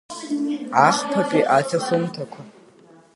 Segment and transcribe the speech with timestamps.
[0.87, 2.41] Ахԥатәи аҭыхымҭақәа.